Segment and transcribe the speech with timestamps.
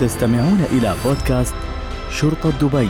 [0.00, 1.54] تستمعون إلى بودكاست
[2.10, 2.88] شرطة دبي.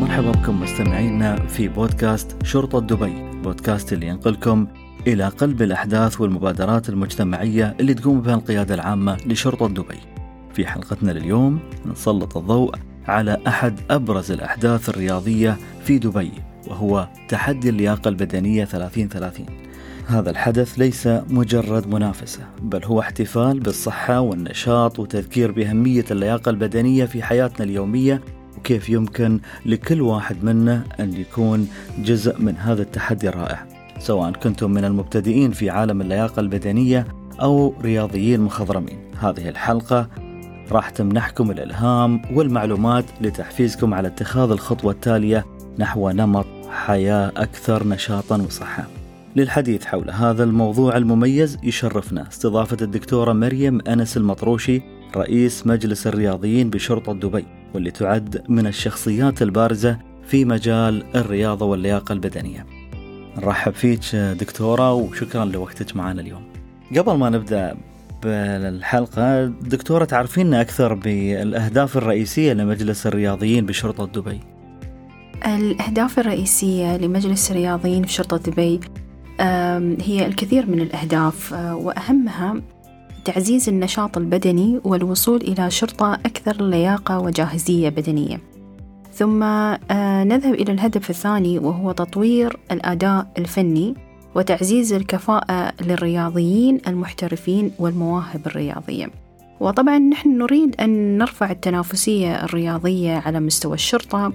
[0.00, 3.12] مرحبا بكم مستمعينا في بودكاست شرطة دبي
[3.42, 4.66] بودكاست اللي ينقلكم
[5.06, 9.98] إلى قلب الأحداث والمبادرات المجتمعية اللي تقوم بها القيادة العامة لشرطة دبي.
[10.54, 12.74] في حلقتنا لليوم نسلط الضوء
[13.08, 16.32] على أحد أبرز الأحداث الرياضية في دبي
[16.66, 19.63] وهو تحدي اللياقة البدنية 3030
[20.06, 27.22] هذا الحدث ليس مجرد منافسة بل هو احتفال بالصحة والنشاط وتذكير بأهمية اللياقة البدنية في
[27.22, 28.20] حياتنا اليومية
[28.58, 33.66] وكيف يمكن لكل واحد منا أن يكون جزء من هذا التحدي الرائع.
[33.98, 37.06] سواء كنتم من المبتدئين في عالم اللياقة البدنية
[37.40, 38.98] أو رياضيين مخضرمين.
[39.20, 40.08] هذه الحلقة
[40.72, 45.46] راح تمنحكم الإلهام والمعلومات لتحفيزكم على اتخاذ الخطوة التالية
[45.78, 48.93] نحو نمط حياة أكثر نشاطا وصحة.
[49.36, 52.28] للحديث حول هذا الموضوع المميز يشرفنا.
[52.28, 54.82] استضافة الدكتورة مريم أنس المطروشي
[55.16, 62.66] رئيس مجلس الرياضيين بشرطة دبي واللي تعد من الشخصيات البارزة في مجال الرياضة واللياقة البدنية.
[63.36, 66.42] نرحب فيك دكتورة وشكرا لوقتك معنا اليوم.
[66.96, 67.76] قبل ما نبدأ
[68.22, 74.40] بالحلقة دكتورة تعرفينا أكثر بالأهداف الرئيسية لمجلس الرياضيين بشرطة دبي؟
[75.46, 78.80] الأهداف الرئيسية لمجلس الرياضيين بشرطة دبي
[80.00, 82.62] هي الكثير من الأهداف وأهمها
[83.24, 88.40] تعزيز النشاط البدني والوصول إلى شرطة أكثر لياقة وجاهزية بدنية.
[89.12, 89.44] ثم
[90.28, 93.94] نذهب إلى الهدف الثاني وهو تطوير الأداء الفني
[94.34, 99.10] وتعزيز الكفاءة للرياضيين المحترفين والمواهب الرياضية.
[99.60, 104.32] وطبعا نحن نريد أن نرفع التنافسية الرياضية على مستوى الشرطة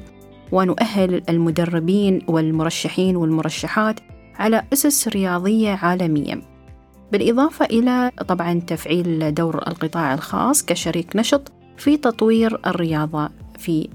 [0.51, 3.99] ونؤهل المدربين والمرشحين والمرشحات
[4.39, 6.41] على أسس رياضية عالمية.
[7.11, 13.89] بالإضافة إلى طبعا تفعيل دور القطاع الخاص كشريك نشط في تطوير الرياضة في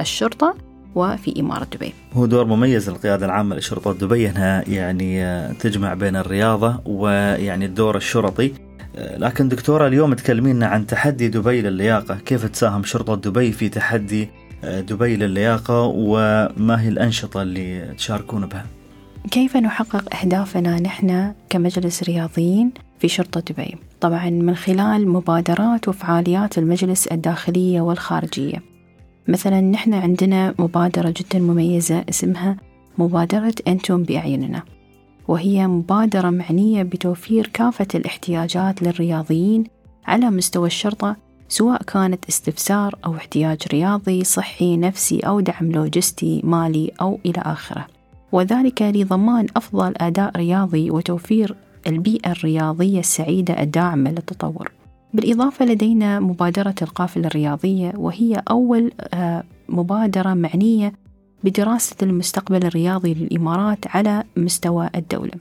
[0.00, 0.54] الشرطة
[0.94, 1.92] وفي إمارة دبي.
[2.12, 8.52] هو دور مميز للقيادة العامة لشرطة دبي أنها يعني تجمع بين الرياضة ويعني الدور الشرطي.
[8.98, 12.14] لكن دكتورة اليوم تكلمينا عن تحدي دبي للياقة.
[12.14, 14.28] كيف تساهم شرطة دبي في تحدي
[14.64, 18.66] دبي للياقة وما هي الأنشطة اللي تشاركون بها؟
[19.28, 27.06] كيف نحقق أهدافنا نحن كمجلس رياضيين في شرطة دبي؟ طبعا من خلال مبادرات وفعاليات المجلس
[27.06, 28.62] الداخلية والخارجية
[29.28, 32.56] مثلا نحن عندنا مبادرة جدا مميزة اسمها
[32.98, 34.62] مبادرة أنتم بأعيننا
[35.28, 39.64] وهي مبادرة معنية بتوفير كافة الاحتياجات للرياضيين
[40.06, 41.16] على مستوى الشرطة
[41.48, 47.86] سواء كانت استفسار أو احتياج رياضي صحي نفسي أو دعم لوجستي مالي أو إلى آخره
[48.32, 51.54] وذلك لضمان أفضل أداء رياضي وتوفير
[51.86, 54.70] البيئة الرياضية السعيدة الداعمة للتطور.
[55.14, 58.92] بالإضافة لدينا مبادرة القافلة الرياضية وهي أول
[59.68, 60.92] مبادرة معنية
[61.44, 65.32] بدراسة المستقبل الرياضي للإمارات على مستوى الدولة.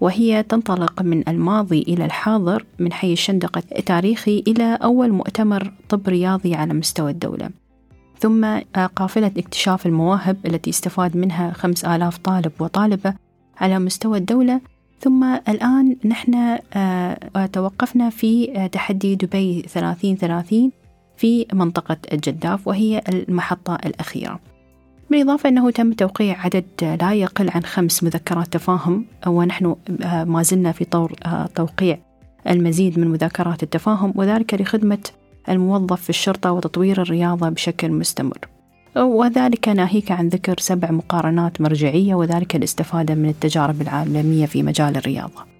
[0.00, 6.54] وهي تنطلق من الماضي إلى الحاضر من حي الشندقة التاريخي إلى أول مؤتمر طب رياضي
[6.54, 7.50] على مستوى الدولة.
[8.22, 8.58] ثم
[8.96, 13.14] قافلة اكتشاف المواهب التي استفاد منها خمس آلاف طالب وطالبة
[13.60, 14.60] على مستوى الدولة.
[15.00, 16.58] ثم الآن نحن
[17.52, 20.72] توقفنا في تحدي دبي 3030
[21.16, 24.40] في منطقة الجداف وهي المحطة الأخيرة.
[25.10, 26.64] بالإضافة أنه تم توقيع عدد
[27.00, 29.76] لا يقل عن خمس مذكرات تفاهم ونحن
[30.26, 31.12] ما زلنا في طور
[31.54, 31.98] توقيع
[32.48, 34.98] المزيد من مذكرات التفاهم وذلك لخدمة
[35.48, 38.38] الموظف في الشرطة وتطوير الرياضة بشكل مستمر.
[38.96, 45.52] وذلك ناهيك عن ذكر سبع مقارنات مرجعية وذلك الاستفادة من التجارب العالمية في مجال الرياضة.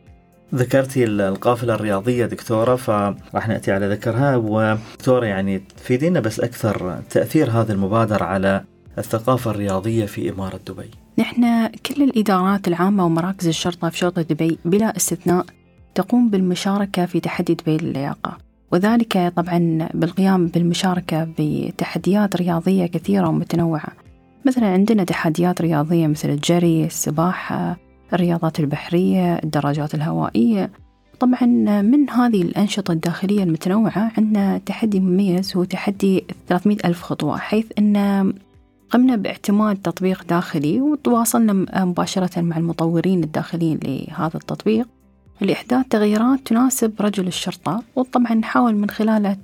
[0.55, 4.37] ذكرتي القافلة الرياضية دكتورة فراح نأتي على ذكرها.
[4.37, 8.65] ودكتورة يعني تفيدينا بس أكثر تأثير هذه المبادرة على
[8.99, 10.91] الثقافة الرياضية في إمارة دبي.
[11.19, 15.47] نحن كل الإدارات العامة ومراكز الشرطة في شرطة دبي بلا استثناء
[15.95, 18.39] تقوم بالمشاركة في تحدي دبي للياقة.
[18.73, 23.89] وذلك طبعا بالقيام بالمشاركة بتحديات رياضية كثيرة ومتنوعة.
[24.47, 27.77] مثلا عندنا تحديات رياضية مثل الجري السباحة
[28.13, 30.71] الرياضات البحرية الدراجات الهوائية.
[31.21, 31.47] طبعا
[31.83, 38.33] من هذه الأنشطة الداخلية المتنوعة عندنا تحدي مميز هو تحدي 300 ألف خطوة حيث أن
[38.91, 44.89] قمنا باعتماد تطبيق داخلي وتواصلنا مباشرة مع المطورين الداخليين لهذا التطبيق.
[45.43, 49.37] لإحداث تغييرات تناسب رجل الشرطة وطبعا نحاول من خلاله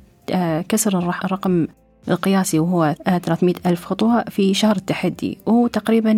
[0.69, 1.67] كسر الرقم
[2.09, 5.39] القياسي وهو 300 ألف خطوة في شهر التحدي.
[5.47, 6.09] وهو تقريبا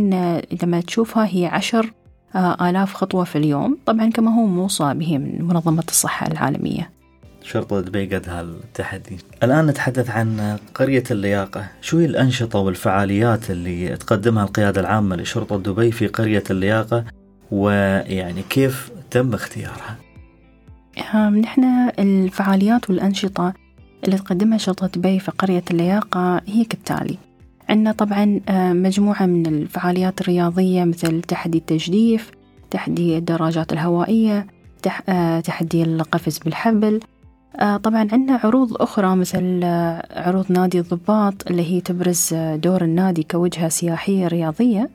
[0.62, 1.92] لما تشوفها هي عشر
[2.36, 3.78] آلاف خطوة في اليوم.
[3.86, 6.90] طبعا كما هو موصى به من منظمة الصحة العالمية.
[7.42, 9.18] شرطة دبي قد هالتحدي.
[9.42, 11.66] الآن نتحدث عن قرية اللياقة.
[11.80, 17.04] شو هي الأنشطة والفعاليات اللي تقدمها القيادة العامة لشرطة دبي في قرية اللياقة؟
[17.50, 19.96] ويعني كيف تم اختيارها.
[21.30, 21.64] نحن
[21.98, 23.54] الفعاليات والأنشطة
[24.04, 27.18] اللي تقدمها شرطة دبي في قرية اللياقة هي كالتالي.
[27.68, 28.40] عندنا طبعا
[28.72, 32.30] مجموعة من الفعاليات الرياضية مثل تحدي التجديف
[32.70, 34.46] تحدي الدراجات الهوائية
[35.44, 37.00] تحدي القفز بالحبل.
[37.58, 39.64] طبعا عندنا عروض أخرى مثل
[40.10, 44.90] عروض نادي الضباط اللي هي تبرز دور النادي كوجهة سياحية رياضية.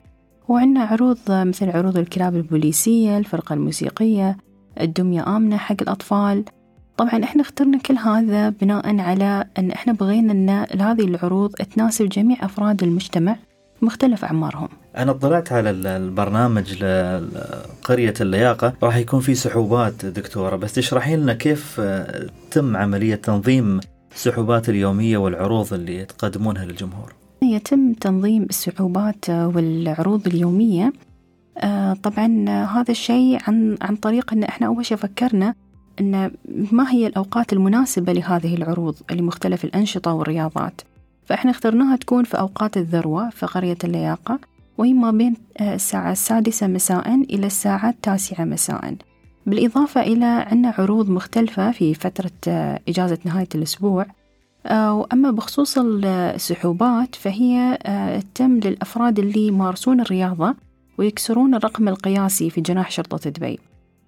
[0.48, 4.36] وعندنا عروض مثل عروض الكلاب البوليسية الفرقة الموسيقية
[4.80, 6.44] الدمية آمنة حق الأطفال
[6.96, 12.44] طبعا إحنا اخترنا كل هذا بناء على إن إحنا بغينا إن هذه العروض تناسب جميع
[12.44, 13.36] أفراد المجتمع
[13.82, 14.68] مختلف أعمارهم.
[14.96, 21.80] أنا اطلعت على البرنامج لقرية اللياقة راح يكون في سحوبات دكتورة بس تشرحي لنا كيف
[22.50, 23.80] تم عملية تنظيم
[24.14, 27.12] السحوبات اليومية والعروض اللي تقدمونها للجمهور.
[27.52, 30.92] يتم تنظيم السحوبات والعروض اليومية.
[32.02, 35.54] طبعا هذا الشيء عن عن طريق إن إحنا أول شيء فكرنا
[36.00, 36.30] أن
[36.72, 40.80] ما هي الأوقات المناسبة لهذه العروض لمختلف الأنشطة والرياضات.
[41.24, 44.38] فإحنا اخترناها تكون في أوقات الذروة في قرية اللياقة
[44.78, 48.94] وهي ما بين الساعة السادسة مساء إلى الساعة التاسعة مساء.
[49.46, 52.30] بالإضافة إلى عنا عروض مختلفة في فترة
[52.88, 54.06] إجازة نهاية الأسبوع
[54.70, 57.78] وأما بخصوص السحوبات فهي
[58.34, 60.54] تم للأفراد اللي يمارسون الرياضة
[60.98, 63.58] ويكسرون الرقم القياسي في جناح شرطة دبي.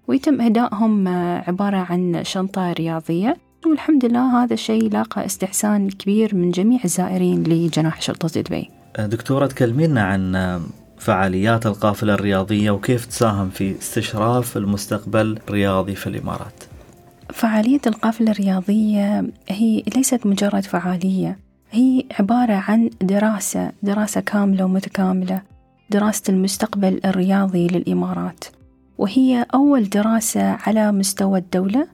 [0.09, 1.09] ويتم إهدائهم
[1.49, 3.37] عبارة عن شنطة رياضية.
[3.67, 8.71] والحمد لله هذا الشيء لاقى استحسان كبير من جميع الزائرين لجناح شرطة دبي.
[8.99, 10.61] دكتورة تكلمينا عن
[10.99, 16.65] فعاليات القافلة الرياضية وكيف تساهم في استشراف المستقبل الرياضي في الإمارات.
[17.33, 21.39] فعالية القافلة الرياضية هي ليست مجرد فعالية
[21.71, 25.43] هي عبارة عن دراسة دراسة كاملة ومتكاملة
[25.91, 28.45] دراسة المستقبل الرياضي للإمارات.
[28.99, 31.89] وهي أول دراسة على مستوى الدولة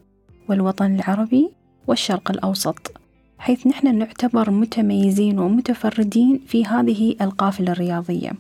[0.49, 1.51] والوطن العربي
[1.87, 2.93] والشرق الأوسط
[3.39, 8.33] حيث نحن نعتبر متميزين ومتفردين في هذه القافلة الرياضية.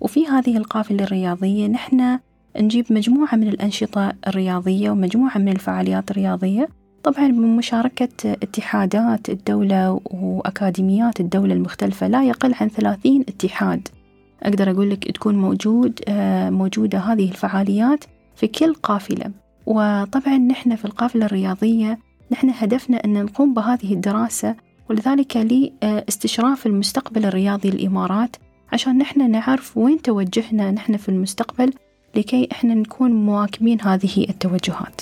[0.00, 2.18] وفي هذه القافلة الرياضية نحن
[2.60, 6.68] نجيب مجموعة من الأنشطة الرياضية ومجموعة من الفعاليات الرياضية.
[7.02, 13.88] طبعا بمشاركة اتحادات الدولة وأكاديميات الدولة المختلفة لا يقل عن ثلاثين اتحاد.
[14.42, 16.00] أقدر أقول لك تكون موجود
[16.50, 18.04] موجودة هذه الفعاليات
[18.36, 19.30] في كل قافلة.
[19.66, 21.98] وطبعا نحن في القافلة الرياضية
[22.30, 24.56] نحن هدفنا أن نقوم بهذه الدراسة
[24.90, 28.36] ولذلك لاستشراف المستقبل الرياضي للإمارات
[28.72, 31.72] عشان نحن نعرف وين توجهنا نحن في المستقبل
[32.14, 35.00] لكي إحنا نكون مواكبين هذه التوجهات.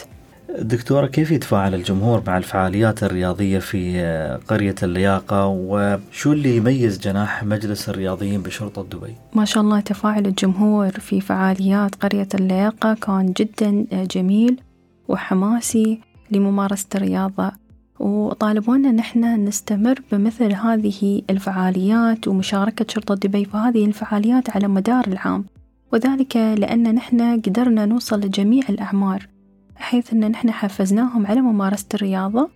[0.59, 4.03] دكتورة كيف يتفاعل الجمهور مع الفعاليات الرياضية في
[4.49, 10.91] قرية اللياقة؟ وشو اللي يميز جناح مجلس الرياضيين بشرطة دبي؟ ما شاء الله تفاعل الجمهور
[10.91, 14.61] في فعاليات قرية اللياقة كان جدا جميل
[15.09, 17.53] وحماسي لممارسة الرياضة.
[18.01, 25.45] وطالبونا نحن نستمر بمثل هذه الفعاليات ومشاركة شرطة دبي في هذه الفعاليات على مدار العام.
[25.93, 29.29] وذلك لأن نحن قدرنا نوصل لجميع الأعمار
[29.77, 32.49] حيث أن نحن حفزناهم على ممارسة الرياضة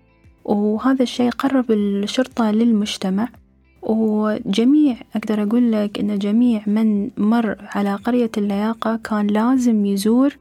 [0.44, 3.28] وهذا الشيء قرب الشرطة للمجتمع.
[3.82, 10.36] وجميع أقدر أقول لك أن جميع من مر على قرية اللياقة كان لازم يزور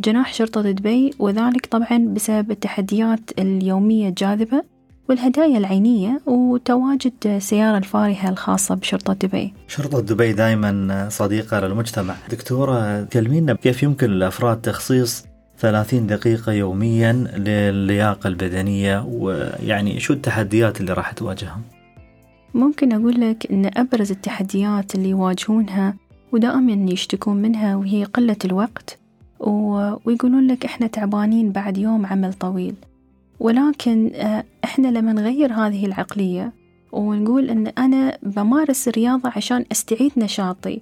[0.00, 4.62] جناح شرطة دبي وذلك طبعا بسبب التحديات اليومية الجاذبة.
[5.08, 9.52] والهدايا العينية وتواجد سيارة الفارهة الخاصة بشرطة دبي.
[9.68, 12.14] شرطة دبي دائما صديقة للمجتمع.
[12.30, 15.24] دكتورة كلمينا كيف يمكن للأفراد تخصيص
[15.58, 21.62] 30 دقيقة يوميا للياقة البدنية؟ ويعني شو التحديات اللي راح تواجههم؟
[22.54, 25.94] ممكن أقول لك أن أبرز التحديات اللي يواجهونها
[26.32, 28.98] ودائما يشتكون منها وهي قلة الوقت
[29.40, 32.74] ويقولون لك إحنا تعبانين بعد يوم عمل طويل.
[33.40, 34.10] ولكن
[34.64, 36.52] إحنا لما نغير هذه العقلية
[36.92, 40.80] ونقول أن أنا بمارس الرياضة عشان أستعيد نشاطي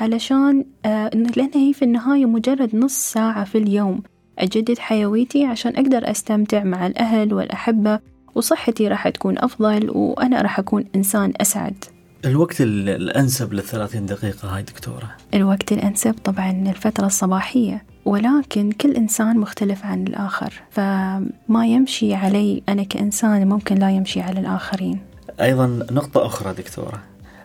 [0.00, 4.02] علشان لأن هي في النهاية مجرد نص ساعة في اليوم
[4.38, 8.00] أجدد حيويتي عشان أقدر أستمتع مع الأهل والأحبة
[8.34, 11.84] وصحتي راح تكون أفضل وأنا راح أكون إنسان أسعد.
[12.24, 15.10] الوقت الأنسب للثلاثين دقيقة هاي دكتورة.
[15.34, 22.82] الوقت الأنسب طبعا الفترة الصباحية ولكن كل إنسان مختلف عن الآخر فما يمشي علي أنا
[22.82, 24.98] كإنسان ممكن لا يمشي على الآخرين.
[25.40, 27.02] أيضا نقطة أخرى دكتورة.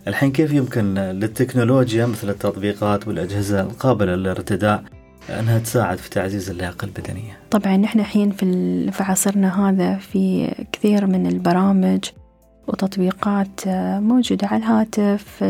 [0.08, 4.84] الحين كيف يمكن للتكنولوجيا مثل التطبيقات والأجهزة القابلة للارتداء
[5.30, 8.46] أنها تساعد في تعزيز اللياقة البدنية؟ طبعا نحن الحين في
[8.92, 12.00] في عصرنا هذا في كثير من البرامج
[12.68, 13.62] وتطبيقات
[14.02, 15.44] موجودة على الهاتف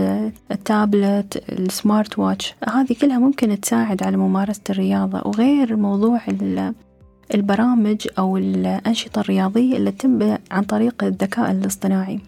[0.51, 2.56] التابلت السمارت واتش.
[2.70, 5.22] هذه كلها ممكن تساعد على ممارسة الرياضة.
[5.25, 6.22] وغير موضوع
[7.34, 12.20] البرامج أو الأنشطة الرياضية اللي تتم عن طريق الذكاء الاصطناعي.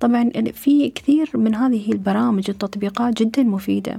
[0.00, 3.98] طبعا في كثير من هذه البرامج التطبيقات جدا مفيدة.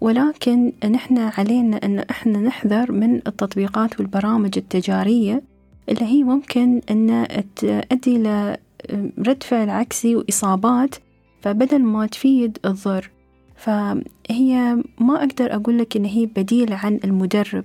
[0.00, 5.42] ولكن نحن علينا أن إحنا نحذر من التطبيقات والبرامج التجارية
[5.88, 8.56] اللي هي ممكن أن تؤدي إلى
[9.26, 10.94] رد فعل عكسي وإصابات
[11.42, 13.10] فبدل ما تفيد الضر.
[13.56, 17.64] فهي ما أقدر أقول لك إن هي بديل عن المدرب.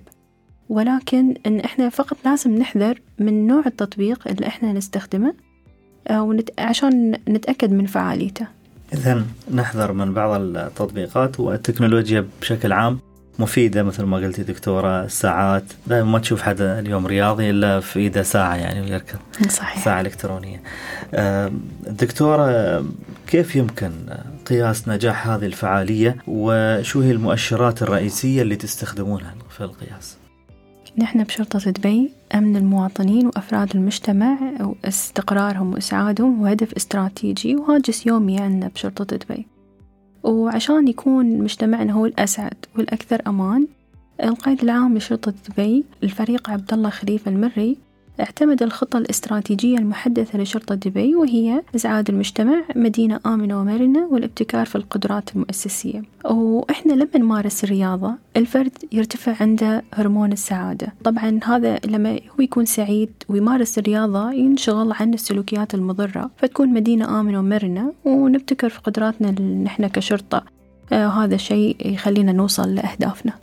[0.69, 5.33] ولكن إن إحنا فقط لازم نحذر من نوع التطبيق اللي إحنا نستخدمه
[6.11, 6.49] ونت...
[6.59, 8.47] عشان نتأكد من فعاليته.
[8.93, 12.99] إذا نحذر من بعض التطبيقات والتكنولوجيا بشكل عام.
[13.39, 15.63] مفيدة مثل ما قلتي دكتورة الساعات.
[15.87, 19.85] دائما ما تشوف حدا اليوم رياضي إلا في إيده ساعة يعني ويركض صحيح.
[19.85, 20.61] ساعة إلكترونية.
[21.87, 22.85] دكتورة
[23.27, 23.91] كيف يمكن
[24.45, 30.17] قياس نجاح هذه الفعالية وشو هي المؤشرات الرئيسية اللي تستخدمونها في القياس؟
[30.97, 38.67] نحن بشرطة دبي أمن المواطنين وأفراد المجتمع واستقرارهم وإسعادهم هو هدف استراتيجي وهاجس يومي عندنا
[38.67, 39.47] بشرطة دبي.
[40.25, 43.67] وعشان يكون مجتمعنا هو الأسعد والأكثر أمان
[44.23, 47.77] القائد العام لشرطة دبي الفريق عبد الله خليفة المري
[48.19, 55.35] اعتمد الخطة الاستراتيجية المحدثة لشرطة دبي وهي إسعاد المجتمع مدينة آمنة ومرنة والابتكار في القدرات
[55.35, 56.03] المؤسسية.
[56.25, 60.93] وإحنا لما نمارس الرياضة الفرد يرتفع عنده هرمون السعادة.
[61.03, 67.39] طبعا هذا لما هو يكون سعيد ويمارس الرياضة ينشغل عن السلوكيات المضرة فتكون مدينة آمنة
[67.39, 70.43] ومرنة ونبتكر في قدراتنا نحن كشرطة.
[70.91, 73.33] آه هذا الشيء يخلينا نوصل لأهدافنا.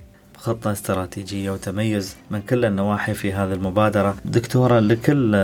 [0.42, 4.16] خطة استراتيجية وتميز من كل النواحي في هذه المبادرة.
[4.24, 5.34] دكتورة لكل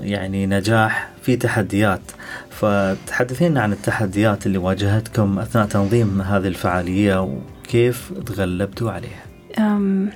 [0.00, 2.00] يعني نجاح في تحديات
[2.50, 9.26] فتحدثينا عن التحديات اللي واجهتكم أثناء تنظيم هذه الفعالية وكيف تغلبتوا عليها؟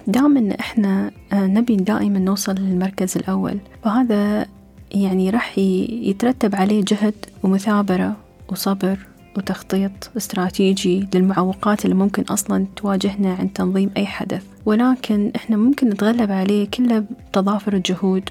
[0.06, 4.46] دائما إحنا نبي دائما نوصل للمركز الأول وهذا
[4.92, 8.16] يعني راح يترتب عليه جهد ومثابرة
[8.48, 8.98] وصبر
[9.40, 14.42] وتخطيط استراتيجي للمعوقات اللي ممكن أصلا تواجهنا عند تنظيم أي حدث.
[14.66, 18.28] ولكن إحنا ممكن نتغلب عليه كله بتضافر الجهود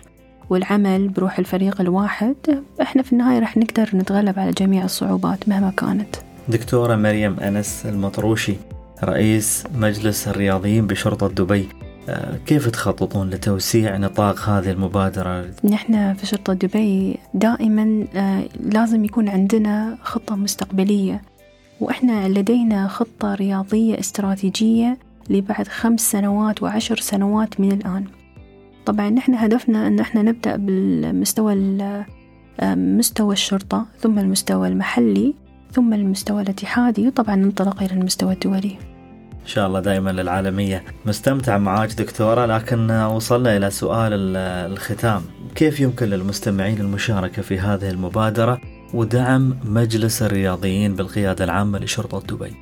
[0.50, 2.36] والعمل بروح الفريق الواحد.
[2.82, 6.16] إحنا في النهاية راح نقدر نتغلب على جميع الصعوبات مهما كانت.
[6.48, 8.56] دكتورة مريم أنس المطروشي
[9.04, 11.68] رئيس مجلس الرياضيين بشرطة دبي.
[12.46, 18.06] كيف تخططون لتوسيع نطاق هذه المبادرة؟ نحن في شرطة دبي دائما
[18.60, 21.22] لازم يكون عندنا خطة مستقبلية.
[21.80, 24.98] وإحنا لدينا خطة رياضية استراتيجية
[25.30, 28.06] لبعد خمس سنوات وعشر سنوات من الآن.
[28.86, 31.56] طبعا نحن هدفنا أن إحنا نبدأ بالمستوى
[32.64, 35.34] مستوى الشرطة ثم المستوى المحلي
[35.72, 38.76] ثم المستوى الاتحادي وطبعا ننطلق إلى المستوى الدولي.
[39.50, 40.84] شاء الله دائما للعالمية.
[41.06, 45.22] مستمتع معاك دكتورة لكن وصلنا إلى سؤال الختام.
[45.56, 48.62] كيف يمكن للمستمعين المشاركة في هذه المبادرة
[48.94, 52.54] ودعم مجلس الرياضيين بالقيادة العامة لشرطة دبي؟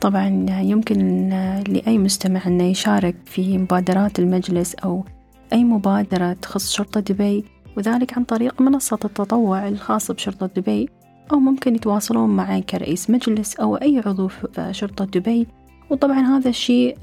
[0.00, 1.28] طبعا يمكن
[1.68, 5.04] لأي مستمع أنه يشارك في مبادرات المجلس أو
[5.52, 7.44] أي مبادرة تخص شرطة دبي
[7.76, 10.88] وذلك عن طريق منصة التطوع الخاصة بشرطة دبي
[11.32, 15.46] أو ممكن يتواصلون معي كرئيس مجلس أو أي عضو في شرطة دبي
[15.90, 16.96] وطبعا هذا الشيء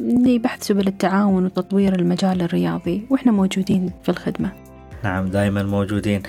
[0.00, 4.52] لبحث سبل التعاون وتطوير المجال الرياضي وإحنا موجودين في الخدمة.
[5.04, 6.22] نعم دائما موجودين.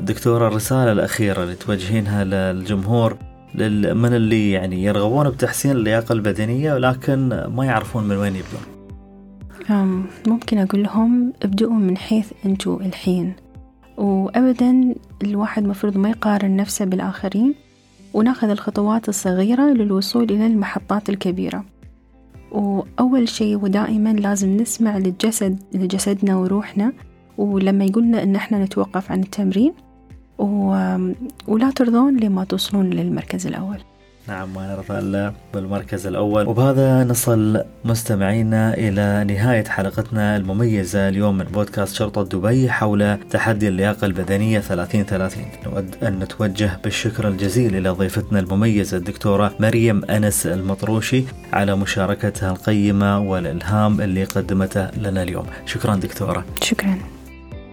[0.00, 3.16] دكتورة الرسالة الأخيرة اللي توجهينها للجمهور
[3.94, 8.62] من اللي يعني يرغبون بتحسين اللياقة البدنية ولكن ما يعرفون من وين يبدون.
[10.26, 13.32] ممكن أقول لهم ابدأوا من حيث أنتوا الحين.
[13.98, 17.54] وأبدا الواحد مفروض ما يقارن نفسه بالآخرين.
[18.14, 21.64] وناخذ الخطوات الصغيرة للوصول إلى المحطات الكبيرة.
[22.52, 26.92] وأول شيء ودائما لازم نسمع للجسد لجسدنا وروحنا
[27.38, 29.72] ولما يقولنا إن إحنا نتوقف عن التمرين
[30.38, 30.44] و...
[31.48, 33.78] ولا ترضون لما توصلون للمركز الأول.
[34.28, 36.46] نعم ما نرضى إلا بالمركز الأول.
[36.48, 44.04] وبهذا نصل مستمعينا إلى نهاية حلقتنا المميزة اليوم من بودكاست شرطة دبي حول تحدي اللياقة
[44.04, 51.76] البدنية 3030 نود أن نتوجه بالشكر الجزيل إلى ضيفتنا المميزة الدكتورة مريم أنس المطروشي على
[51.76, 55.46] مشاركتها القيمة والإلهام اللي قدمته لنا اليوم.
[55.66, 56.44] شكرا دكتورة.
[56.62, 56.98] شكرا.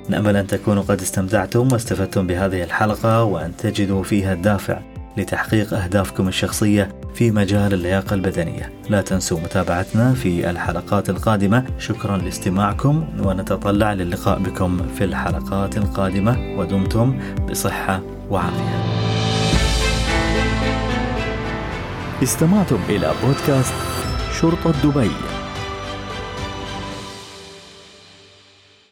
[0.10, 4.95] نأمل أن تكونوا قد استمتعتم واستفدتم بهذه الحلقة وأن تجدوا فيها الدافع.
[5.18, 8.74] لتحقيق أهدافكم الشخصية في مجال اللياقة البدنية.
[8.90, 11.66] لا تنسوا متابعتنا في الحلقات القادمة.
[11.80, 16.58] شكرا لاستماعكم ونتطلع للقاء بكم في الحلقات القادمة.
[16.58, 17.20] ودمتم
[17.50, 18.86] بصحة وعافية.
[22.24, 23.74] استمعتم إلى بودكاست
[24.42, 25.12] شرطة دبي.